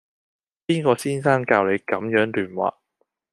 [0.65, 2.73] 邊個先生教你咁樣亂畫